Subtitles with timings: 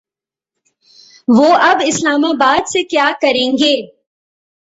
[1.27, 3.75] وہ اب اسلام آباد سے کیا کریں گے۔